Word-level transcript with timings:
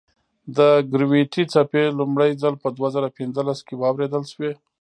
د 0.57 0.59
ګرویتي 0.91 1.43
څپې 1.53 1.83
لومړی 1.99 2.31
ځل 2.41 2.53
په 2.63 2.69
دوه 2.77 2.89
زره 2.95 3.09
پنځلس 3.17 3.59
کې 3.67 3.73
واورېدل 3.81 4.23
شوې. 4.33 4.51